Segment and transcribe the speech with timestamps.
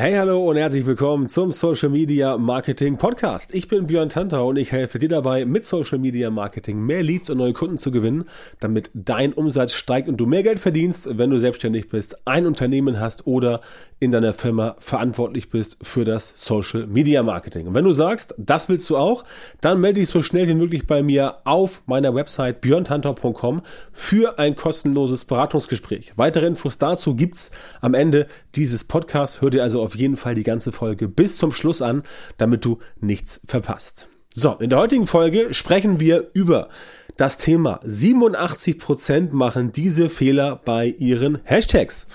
[0.00, 3.52] Hey, hallo und herzlich willkommen zum Social Media Marketing Podcast.
[3.52, 7.30] Ich bin Björn Tantau und ich helfe dir dabei, mit Social Media Marketing mehr Leads
[7.30, 8.26] und neue Kunden zu gewinnen,
[8.60, 13.00] damit dein Umsatz steigt und du mehr Geld verdienst, wenn du selbstständig bist, ein Unternehmen
[13.00, 13.60] hast oder
[13.98, 17.66] in deiner Firma verantwortlich bist für das Social Media Marketing.
[17.66, 19.24] Und wenn du sagst, das willst du auch,
[19.60, 24.54] dann melde dich so schnell wie möglich bei mir auf meiner Website björntantau.com für ein
[24.54, 26.12] kostenloses Beratungsgespräch.
[26.14, 29.40] Weitere Infos dazu gibt's am Ende dieses Podcasts.
[29.40, 32.02] Hör dir also auf jeden Fall die ganze Folge bis zum Schluss an,
[32.36, 34.08] damit du nichts verpasst.
[34.34, 36.68] So, in der heutigen Folge sprechen wir über
[37.16, 42.06] das Thema 87% machen diese Fehler bei ihren Hashtags.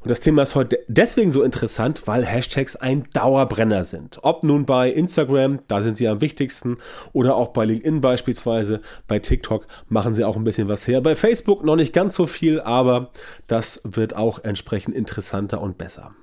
[0.00, 4.20] Und das Thema ist heute deswegen so interessant, weil Hashtags ein Dauerbrenner sind.
[4.22, 6.78] Ob nun bei Instagram, da sind sie am wichtigsten,
[7.12, 11.02] oder auch bei LinkedIn beispielsweise, bei TikTok machen sie auch ein bisschen was her.
[11.02, 13.10] Bei Facebook noch nicht ganz so viel, aber
[13.46, 16.14] das wird auch entsprechend interessanter und besser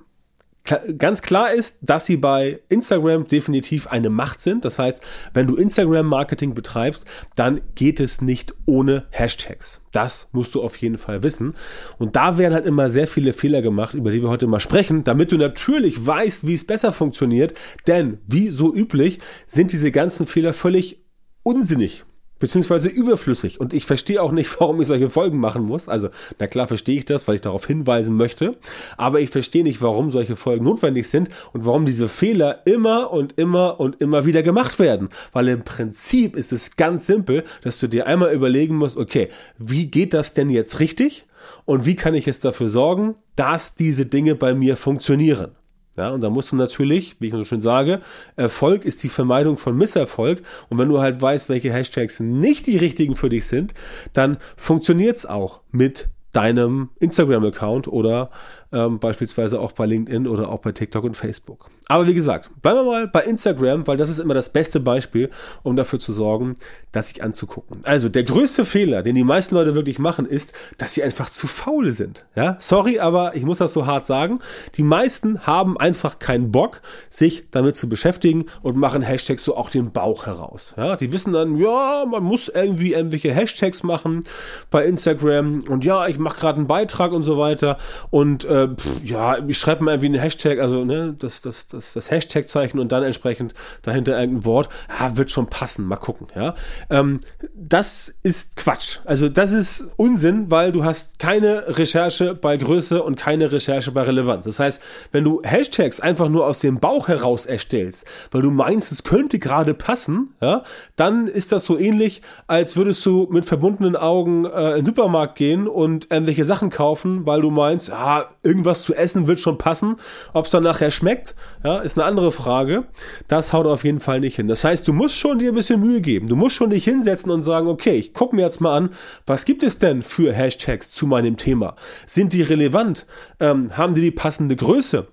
[0.98, 4.64] ganz klar ist, dass sie bei Instagram definitiv eine Macht sind.
[4.64, 5.02] Das heißt,
[5.34, 9.80] wenn du Instagram-Marketing betreibst, dann geht es nicht ohne Hashtags.
[9.92, 11.54] Das musst du auf jeden Fall wissen.
[11.98, 15.04] Und da werden halt immer sehr viele Fehler gemacht, über die wir heute mal sprechen,
[15.04, 17.54] damit du natürlich weißt, wie es besser funktioniert.
[17.86, 21.04] Denn, wie so üblich, sind diese ganzen Fehler völlig
[21.42, 22.04] unsinnig
[22.38, 23.60] beziehungsweise überflüssig.
[23.60, 25.88] Und ich verstehe auch nicht, warum ich solche Folgen machen muss.
[25.88, 28.56] Also, na klar verstehe ich das, weil ich darauf hinweisen möchte.
[28.96, 33.38] Aber ich verstehe nicht, warum solche Folgen notwendig sind und warum diese Fehler immer und
[33.38, 35.08] immer und immer wieder gemacht werden.
[35.32, 39.86] Weil im Prinzip ist es ganz simpel, dass du dir einmal überlegen musst, okay, wie
[39.86, 41.26] geht das denn jetzt richtig?
[41.64, 45.52] Und wie kann ich jetzt dafür sorgen, dass diese Dinge bei mir funktionieren?
[45.96, 48.00] Ja, und da musst du natürlich, wie ich so schön sage,
[48.36, 50.42] Erfolg ist die Vermeidung von Misserfolg.
[50.68, 53.72] Und wenn du halt weißt, welche Hashtags nicht die richtigen für dich sind,
[54.12, 58.30] dann funktioniert's auch mit deinem Instagram-Account oder
[58.72, 61.70] ähm, beispielsweise auch bei LinkedIn oder auch bei TikTok und Facebook.
[61.88, 65.30] Aber wie gesagt, bleiben wir mal bei Instagram, weil das ist immer das beste Beispiel,
[65.62, 66.54] um dafür zu sorgen,
[66.90, 67.80] dass sich anzugucken.
[67.84, 71.46] Also der größte Fehler, den die meisten Leute wirklich machen, ist, dass sie einfach zu
[71.46, 72.26] faul sind.
[72.34, 74.40] Ja, sorry, aber ich muss das so hart sagen.
[74.74, 79.70] Die meisten haben einfach keinen Bock, sich damit zu beschäftigen und machen Hashtags so auch
[79.70, 80.74] den Bauch heraus.
[80.76, 84.24] Ja, die wissen dann, ja, man muss irgendwie irgendwelche Hashtags machen
[84.72, 87.78] bei Instagram und ja, ich mache gerade einen Beitrag und so weiter
[88.10, 91.92] und äh, pff, ja, ich schreibe mal irgendwie einen Hashtag, also ne, das, das, das,
[91.92, 96.56] das Hashtag-Zeichen und dann entsprechend dahinter irgendein Wort, ja, wird schon passen, mal gucken, ja.
[96.90, 97.20] Ähm,
[97.54, 98.98] das ist Quatsch.
[99.04, 104.02] Also das ist Unsinn, weil du hast keine Recherche bei Größe und keine Recherche bei
[104.02, 104.46] Relevanz.
[104.46, 104.82] Das heißt,
[105.12, 109.38] wenn du Hashtags einfach nur aus dem Bauch heraus erstellst, weil du meinst, es könnte
[109.38, 110.64] gerade passen, ja,
[110.96, 115.36] dann ist das so ähnlich, als würdest du mit verbundenen Augen äh, in den Supermarkt
[115.36, 119.96] gehen und irgendwelche Sachen kaufen, weil du meinst, ja, irgendwas zu essen wird schon passen.
[120.32, 121.34] Ob es dann nachher schmeckt,
[121.64, 122.84] ja, ist eine andere Frage.
[123.28, 124.48] Das haut auf jeden Fall nicht hin.
[124.48, 126.28] Das heißt, du musst schon dir ein bisschen Mühe geben.
[126.28, 128.90] Du musst schon dich hinsetzen und sagen, okay, ich gucke mir jetzt mal an,
[129.26, 131.76] was gibt es denn für Hashtags zu meinem Thema?
[132.06, 133.06] Sind die relevant?
[133.40, 135.06] Ähm, haben die die passende Größe?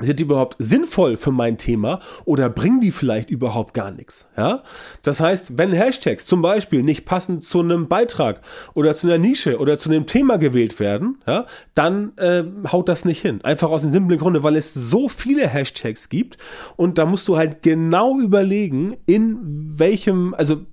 [0.00, 4.28] Sind die überhaupt sinnvoll für mein Thema oder bringen die vielleicht überhaupt gar nichts?
[4.36, 4.64] Ja,
[5.02, 8.40] das heißt, wenn Hashtags zum Beispiel nicht passend zu einem Beitrag
[8.74, 13.04] oder zu einer Nische oder zu einem Thema gewählt werden, ja, dann äh, haut das
[13.04, 13.40] nicht hin.
[13.44, 16.38] Einfach aus dem simplen Grunde, weil es so viele Hashtags gibt
[16.74, 19.38] und da musst du halt genau überlegen, in
[19.78, 20.66] welchem, also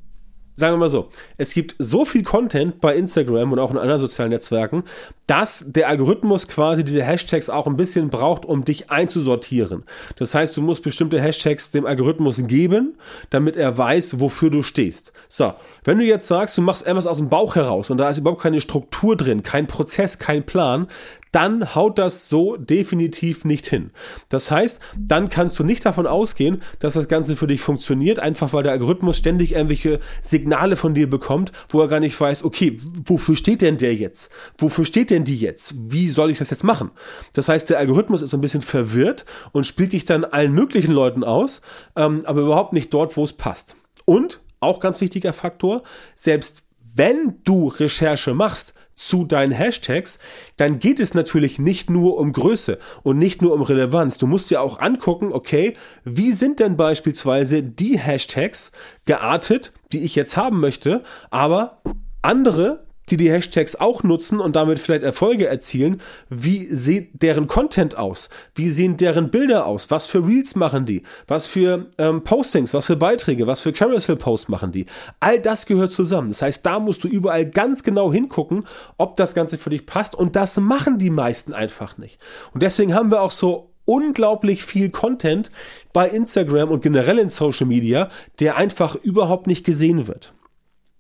[0.62, 4.00] sagen wir mal so, es gibt so viel Content bei Instagram und auch in anderen
[4.00, 4.84] sozialen Netzwerken,
[5.28, 9.84] dass der Algorithmus quasi diese Hashtags auch ein bisschen braucht, um dich einzusortieren.
[10.16, 12.98] Das heißt, du musst bestimmte Hashtags dem Algorithmus geben,
[13.30, 15.12] damit er weiß, wofür du stehst.
[15.28, 18.18] So, wenn du jetzt sagst, du machst etwas aus dem Bauch heraus und da ist
[18.18, 20.88] überhaupt keine Struktur drin, kein Prozess, kein Plan,
[21.32, 23.92] dann haut das so definitiv nicht hin.
[24.30, 28.54] Das heißt, dann kannst du nicht davon ausgehen, dass das Ganze für dich funktioniert, einfach
[28.54, 32.80] weil der Algorithmus ständig irgendwelche Signale von dir bekommt, wo er gar nicht weiß, okay,
[33.06, 34.32] wofür steht denn der jetzt?
[34.58, 35.76] Wofür steht denn die jetzt?
[35.92, 36.92] Wie soll ich das jetzt machen?
[37.34, 40.92] Das heißt, der Algorithmus ist so ein bisschen verwirrt und spielt dich dann allen möglichen
[40.92, 41.62] Leuten aus,
[41.96, 43.76] ähm, aber überhaupt nicht dort, wo es passt.
[44.06, 45.84] Und, auch ganz wichtiger Faktor,
[46.16, 46.64] selbst
[46.96, 50.20] wenn du Recherche machst, zu deinen Hashtags,
[50.58, 54.18] dann geht es natürlich nicht nur um Größe und nicht nur um Relevanz.
[54.18, 58.72] Du musst dir auch angucken, okay, wie sind denn beispielsweise die Hashtags
[59.06, 61.82] geartet, die ich jetzt haben möchte, aber
[62.22, 67.98] andere die die Hashtags auch nutzen und damit vielleicht Erfolge erzielen, wie sieht deren Content
[67.98, 68.30] aus?
[68.56, 69.92] Wie sehen deren Bilder aus?
[69.92, 71.04] Was für Reels machen die?
[71.28, 74.86] Was für ähm, Postings, was für Beiträge, was für Carousel-Posts machen die?
[75.20, 76.30] All das gehört zusammen.
[76.30, 78.64] Das heißt, da musst du überall ganz genau hingucken,
[78.98, 82.20] ob das Ganze für dich passt und das machen die meisten einfach nicht.
[82.54, 85.52] Und deswegen haben wir auch so unglaublich viel Content
[85.92, 88.10] bei Instagram und generell in Social Media,
[88.40, 90.34] der einfach überhaupt nicht gesehen wird.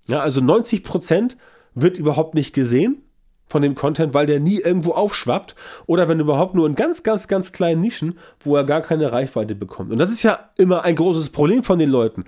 [0.07, 1.37] Ja, also 90 Prozent
[1.73, 3.03] wird überhaupt nicht gesehen
[3.51, 7.27] von dem Content, weil der nie irgendwo aufschwappt oder wenn überhaupt nur in ganz, ganz,
[7.27, 9.91] ganz kleinen Nischen, wo er gar keine Reichweite bekommt.
[9.91, 12.23] Und das ist ja immer ein großes Problem von den Leuten.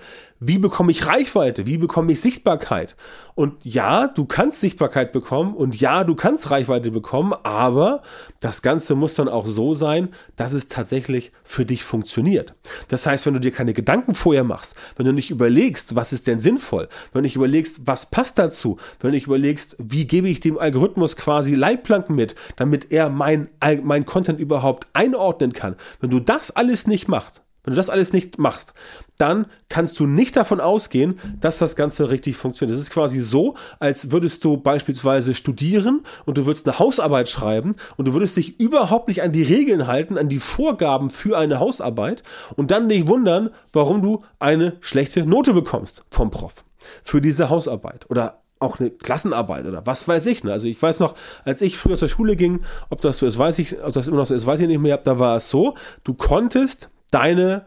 [0.46, 1.64] Wie bekomme ich Reichweite?
[1.64, 2.96] Wie bekomme ich Sichtbarkeit?
[3.34, 8.02] Und ja, du kannst Sichtbarkeit bekommen und ja, du kannst Reichweite bekommen, aber
[8.40, 12.54] das Ganze muss dann auch so sein, dass es tatsächlich für dich funktioniert.
[12.88, 16.26] Das heißt, wenn du dir keine Gedanken vorher machst, wenn du nicht überlegst, was ist
[16.26, 20.28] denn sinnvoll, wenn du nicht überlegst, was passt dazu, wenn du nicht überlegst, wie gebe
[20.28, 23.50] ich dem Algorithmus quasi Leitplanken mit, damit er mein,
[23.82, 25.76] mein Content überhaupt einordnen kann.
[26.00, 28.74] Wenn du das alles nicht machst, wenn du das alles nicht machst,
[29.18, 32.76] dann kannst du nicht davon ausgehen, dass das Ganze richtig funktioniert.
[32.76, 37.74] Es ist quasi so, als würdest du beispielsweise studieren und du würdest eine Hausarbeit schreiben
[37.96, 41.58] und du würdest dich überhaupt nicht an die Regeln halten, an die Vorgaben für eine
[41.58, 42.22] Hausarbeit
[42.56, 46.64] und dann dich wundern, warum du eine schlechte Note bekommst vom Prof
[47.02, 50.44] für diese Hausarbeit oder auch eine Klassenarbeit oder was weiß ich.
[50.44, 50.52] Ne?
[50.52, 51.14] Also ich weiß noch,
[51.44, 54.18] als ich früher zur Schule ging, ob das so ist, weiß ich, ob das immer
[54.18, 54.96] noch so ist, weiß ich nicht mehr.
[54.98, 57.66] Da war es so, du konntest deine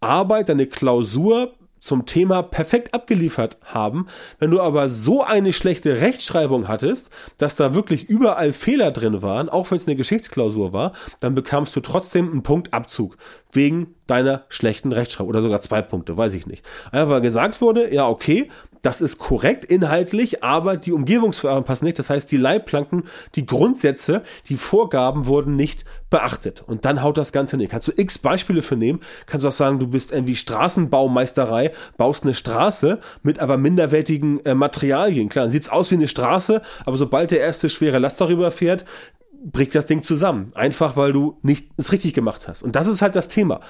[0.00, 4.06] Arbeit, deine Klausur zum Thema perfekt abgeliefert haben.
[4.38, 9.50] Wenn du aber so eine schlechte Rechtschreibung hattest, dass da wirklich überall Fehler drin waren,
[9.50, 13.16] auch wenn es eine Geschichtsklausur war, dann bekamst du trotzdem einen Punktabzug
[13.52, 16.64] wegen deiner schlechten Rechtschreibung oder sogar zwei Punkte, weiß ich nicht.
[16.90, 18.48] Einfach gesagt wurde, ja, okay,
[18.84, 21.98] das ist korrekt inhaltlich, aber die Umgebungsverfahren passen nicht.
[21.98, 23.04] Das heißt, die Leitplanken,
[23.34, 26.62] die Grundsätze, die Vorgaben wurden nicht beachtet.
[26.66, 27.70] Und dann haut das Ganze nicht.
[27.70, 29.00] Kannst du x Beispiele für nehmen.
[29.24, 34.54] Kannst du auch sagen, du bist irgendwie Straßenbaumeisterei, baust eine Straße mit aber minderwertigen äh,
[34.54, 35.30] Materialien.
[35.30, 38.84] Klar, sieht's aus wie eine Straße, aber sobald der erste schwere Last darüber fährt,
[39.46, 40.48] bricht das Ding zusammen.
[40.54, 42.62] Einfach weil du nicht es richtig gemacht hast.
[42.62, 43.60] Und das ist halt das Thema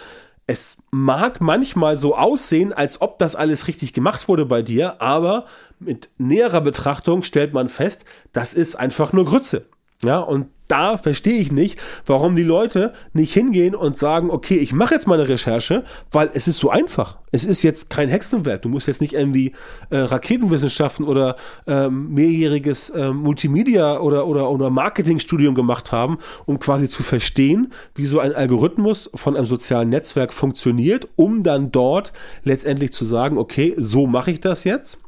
[0.46, 5.46] es mag manchmal so aussehen, als ob das alles richtig gemacht wurde bei dir, aber
[5.78, 9.66] mit näherer Betrachtung stellt man fest, das ist einfach nur Grütze.
[10.04, 14.72] Ja, und da verstehe ich nicht, warum die Leute nicht hingehen und sagen, okay, ich
[14.72, 17.18] mache jetzt mal eine Recherche, weil es ist so einfach.
[17.32, 18.62] Es ist jetzt kein Hexenwerk.
[18.62, 19.52] Du musst jetzt nicht irgendwie
[19.90, 21.36] äh, Raketenwissenschaften oder
[21.66, 28.06] ähm, mehrjähriges äh, Multimedia oder, oder, oder Marketingstudium gemacht haben, um quasi zu verstehen, wie
[28.06, 32.12] so ein Algorithmus von einem sozialen Netzwerk funktioniert, um dann dort
[32.42, 34.98] letztendlich zu sagen, okay, so mache ich das jetzt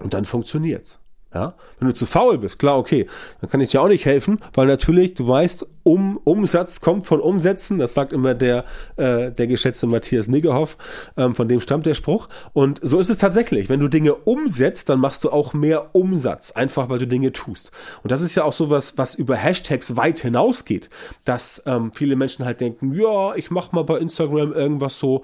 [0.00, 1.01] und dann funktioniert's.
[1.34, 3.06] Ja, wenn du zu faul bist, klar, okay,
[3.40, 7.20] dann kann ich dir auch nicht helfen, weil natürlich, du weißt, um, Umsatz kommt von
[7.20, 8.64] Umsätzen, das sagt immer der,
[8.96, 10.76] äh, der geschätzte Matthias Niggerhoff,
[11.16, 12.28] ähm, von dem stammt der Spruch.
[12.52, 13.68] Und so ist es tatsächlich.
[13.68, 17.72] Wenn du Dinge umsetzt, dann machst du auch mehr Umsatz, einfach weil du Dinge tust.
[18.02, 20.90] Und das ist ja auch sowas, was über Hashtags weit hinausgeht,
[21.24, 25.22] dass ähm, viele Menschen halt denken, ja, ich mach mal bei Instagram irgendwas so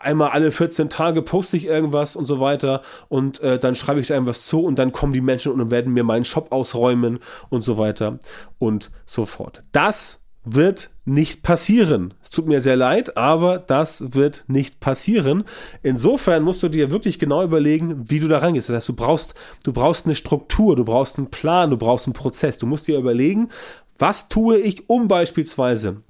[0.00, 4.08] einmal alle 14 Tage poste ich irgendwas und so weiter und äh, dann schreibe ich
[4.08, 7.18] da irgendwas zu und dann kommen die Menschen und werden mir meinen Shop ausräumen
[7.48, 8.18] und so weiter
[8.58, 9.62] und so fort.
[9.72, 12.14] Das wird nicht passieren.
[12.20, 15.44] Es tut mir sehr leid, aber das wird nicht passieren.
[15.82, 18.68] Insofern musst du dir wirklich genau überlegen, wie du da rangehst.
[18.68, 22.14] Das heißt, du brauchst, du brauchst eine Struktur, du brauchst einen Plan, du brauchst einen
[22.14, 22.58] Prozess.
[22.58, 23.50] Du musst dir überlegen,
[23.98, 26.02] was tue ich, um beispielsweise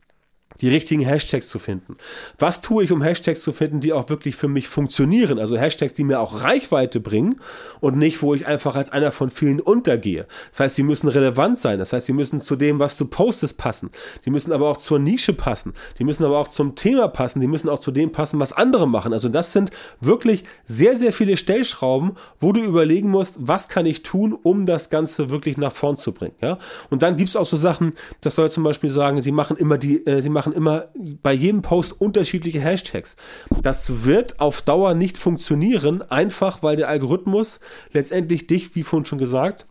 [0.61, 1.97] die richtigen Hashtags zu finden.
[2.39, 5.39] Was tue ich, um Hashtags zu finden, die auch wirklich für mich funktionieren?
[5.39, 7.37] Also Hashtags, die mir auch Reichweite bringen
[7.81, 10.27] und nicht, wo ich einfach als einer von vielen untergehe.
[10.51, 11.79] Das heißt, sie müssen relevant sein.
[11.79, 13.91] Das heißt, sie müssen zu dem, was du postest, passen.
[14.25, 15.73] Die müssen aber auch zur Nische passen.
[15.99, 17.41] Die müssen aber auch zum Thema passen.
[17.41, 19.13] Die müssen auch zu dem passen, was andere machen.
[19.13, 24.03] Also das sind wirklich sehr, sehr viele Stellschrauben, wo du überlegen musst, was kann ich
[24.03, 26.35] tun, um das Ganze wirklich nach vorn zu bringen.
[26.41, 26.59] Ja?
[26.91, 30.07] Und dann gibt's auch so Sachen, das soll zum Beispiel sagen, sie machen immer die,
[30.07, 30.89] äh, sie machen machen immer
[31.23, 33.15] bei jedem Post unterschiedliche Hashtags.
[33.63, 37.61] Das wird auf Dauer nicht funktionieren, einfach weil der Algorithmus
[37.93, 39.67] letztendlich dich, wie vorhin schon gesagt,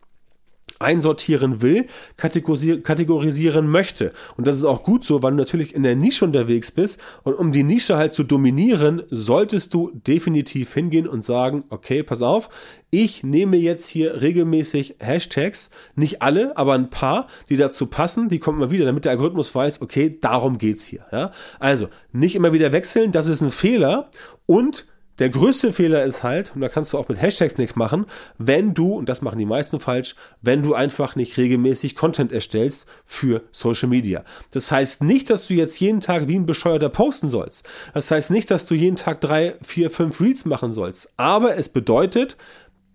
[0.82, 4.14] einsortieren will, kategorisieren möchte.
[4.38, 7.00] Und das ist auch gut so, weil du natürlich in der Nische unterwegs bist.
[7.24, 12.22] Und um die Nische halt zu dominieren, solltest du definitiv hingehen und sagen, okay, pass
[12.22, 12.50] auf,
[12.90, 18.40] ich nehme jetzt hier regelmäßig Hashtags, nicht alle, aber ein paar, die dazu passen, die
[18.40, 21.06] kommen mal wieder, damit der Algorithmus weiß, okay, darum geht's hier.
[21.12, 21.32] Ja?
[21.60, 24.10] Also, nicht immer wieder wechseln, das ist ein Fehler.
[24.46, 24.88] Und
[25.22, 28.08] der größte Fehler ist halt, und da kannst du auch mit Hashtags nichts machen,
[28.40, 32.88] wenn du, und das machen die meisten falsch, wenn du einfach nicht regelmäßig Content erstellst
[33.06, 34.24] für Social Media.
[34.50, 37.70] Das heißt nicht, dass du jetzt jeden Tag wie ein Bescheuerter posten sollst.
[37.94, 41.14] Das heißt nicht, dass du jeden Tag drei, vier, fünf Reads machen sollst.
[41.18, 42.36] Aber es bedeutet,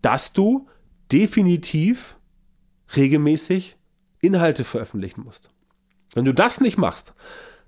[0.03, 0.67] dass du
[1.13, 2.17] definitiv
[2.97, 3.77] regelmäßig
[4.21, 5.51] Inhalte veröffentlichen musst.
[6.15, 7.15] Wenn du das nicht machst,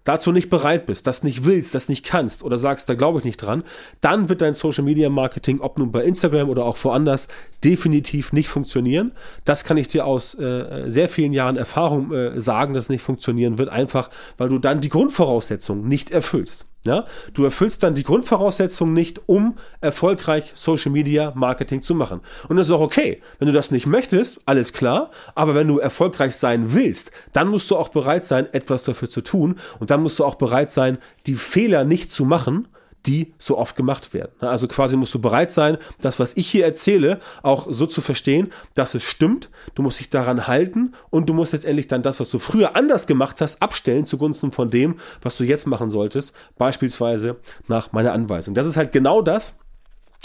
[0.08, 3.24] dazu nicht bereit bist, das nicht willst, das nicht kannst oder sagst, da glaube ich
[3.24, 3.62] nicht dran,
[4.00, 7.28] dann wird dein Social Media Marketing, ob nun bei Instagram oder auch woanders,
[7.62, 9.12] definitiv nicht funktionieren.
[9.44, 13.02] Das kann ich dir aus äh, sehr vielen Jahren Erfahrung äh, sagen, dass es nicht
[13.02, 16.66] funktionieren wird, einfach weil du dann die Grundvoraussetzungen nicht erfüllst.
[16.85, 17.04] Ja,
[17.35, 22.20] du erfüllst dann die Grundvoraussetzungen nicht, um erfolgreich Social Media Marketing zu machen.
[22.49, 23.20] Und das ist auch okay.
[23.38, 25.11] Wenn du das nicht möchtest, alles klar.
[25.35, 29.23] Aber wenn du erfolgreich sein willst, dann musst du auch bereit sein, etwas dafür zu
[29.23, 29.56] tun.
[29.80, 32.68] Und dann musst du auch bereit sein, die Fehler nicht zu machen,
[33.08, 34.32] die so oft gemacht werden.
[34.40, 38.52] Also quasi musst du bereit sein, das, was ich hier erzähle, auch so zu verstehen,
[38.74, 39.50] dass es stimmt.
[39.74, 43.06] Du musst dich daran halten und du musst letztendlich dann das, was du früher anders
[43.06, 47.36] gemacht hast, abstellen zugunsten von dem, was du jetzt machen solltest, beispielsweise
[47.66, 48.52] nach meiner Anweisung.
[48.54, 49.54] Das ist halt genau das,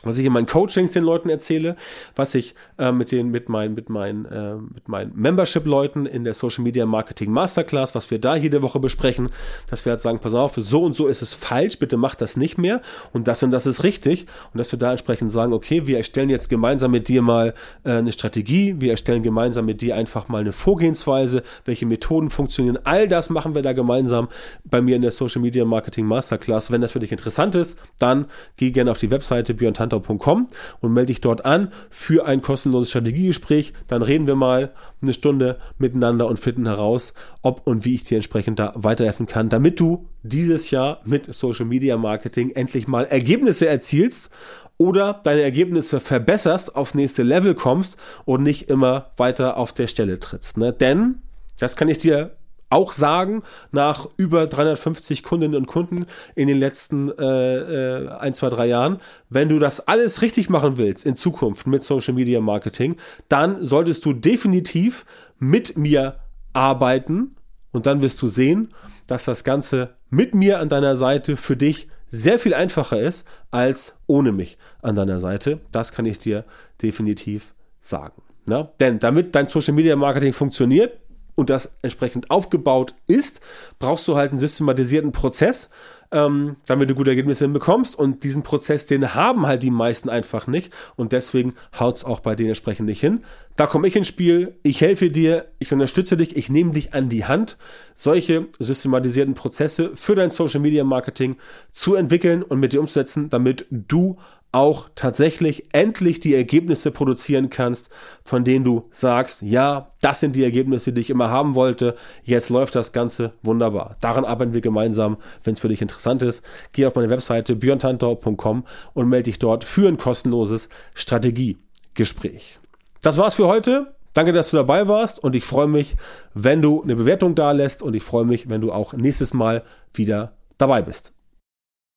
[0.03, 1.75] was ich in meinen Coachings den Leuten erzähle,
[2.15, 6.24] was ich äh, mit den mit meinen mit meinen äh, mit meinen Membership Leuten in
[6.24, 9.29] der Social Media Marketing Masterclass, was wir da jede Woche besprechen,
[9.69, 12.38] dass wir halt sagen, pass auf, so und so ist es falsch, bitte mach das
[12.38, 12.81] nicht mehr.
[13.12, 14.25] Und das und das ist richtig.
[14.53, 17.91] Und dass wir da entsprechend sagen, okay, wir erstellen jetzt gemeinsam mit dir mal äh,
[17.91, 23.07] eine Strategie, wir erstellen gemeinsam mit dir einfach mal eine Vorgehensweise, welche Methoden funktionieren, all
[23.07, 24.27] das machen wir da gemeinsam
[24.65, 26.72] bei mir in der Social Media Marketing Masterclass.
[26.72, 28.25] Wenn das für dich interessant ist, dann
[28.57, 30.47] geh gerne auf die Webseite Björn hunter.com
[30.81, 33.73] und melde dich dort an für ein kostenloses Strategiegespräch.
[33.88, 38.15] Dann reden wir mal eine Stunde miteinander und finden heraus, ob und wie ich dir
[38.15, 43.67] entsprechend da weiterhelfen kann, damit du dieses Jahr mit Social Media Marketing endlich mal Ergebnisse
[43.67, 44.29] erzielst
[44.77, 50.19] oder deine Ergebnisse verbesserst, aufs nächste Level kommst und nicht immer weiter auf der Stelle
[50.19, 50.57] trittst.
[50.57, 50.73] Ne?
[50.73, 51.21] Denn,
[51.59, 52.35] das kann ich dir
[52.73, 57.55] auch sagen, nach über 350 Kundinnen und Kunden in den letzten äh,
[58.03, 58.97] äh, ein, zwei, drei Jahren,
[59.29, 62.97] wenn du das alles richtig machen willst in Zukunft mit Social Media Marketing,
[63.29, 65.05] dann solltest du definitiv
[65.39, 66.19] mit mir
[66.53, 67.35] arbeiten
[67.71, 68.69] und dann wirst du sehen,
[69.07, 73.97] dass das Ganze mit mir an deiner Seite für dich sehr viel einfacher ist als
[74.07, 75.59] ohne mich an deiner Seite.
[75.71, 76.45] Das kann ich dir
[76.81, 78.21] definitiv sagen.
[78.45, 78.71] Na?
[78.79, 80.99] Denn damit dein Social Media Marketing funktioniert,
[81.35, 83.41] und das entsprechend aufgebaut ist,
[83.79, 85.69] brauchst du halt einen systematisierten Prozess,
[86.11, 87.97] ähm, damit du gute Ergebnisse hinbekommst.
[87.97, 90.71] Und diesen Prozess, den haben halt die meisten einfach nicht.
[90.95, 93.23] Und deswegen haut es auch bei denen entsprechend nicht hin.
[93.55, 97.09] Da komme ich ins Spiel, ich helfe dir, ich unterstütze dich, ich nehme dich an
[97.09, 97.57] die Hand,
[97.93, 101.37] solche systematisierten Prozesse für dein Social Media Marketing
[101.69, 104.17] zu entwickeln und mit dir umzusetzen, damit du
[104.53, 107.89] auch tatsächlich endlich die Ergebnisse produzieren kannst,
[108.24, 111.95] von denen du sagst, ja, das sind die Ergebnisse, die ich immer haben wollte.
[112.24, 113.98] Jetzt läuft das Ganze wunderbar.
[114.00, 115.17] Daran arbeiten wir gemeinsam.
[115.43, 119.63] Wenn es für dich interessant ist, geh auf meine Webseite björntantau.com und melde dich dort
[119.63, 122.60] für ein kostenloses Strategiegespräch.
[123.01, 123.95] Das war's für heute.
[124.13, 125.95] Danke, dass du dabei warst und ich freue mich,
[126.36, 129.63] wenn du eine Bewertung da lässt und ich freue mich, wenn du auch nächstes Mal
[129.93, 131.12] wieder dabei bist.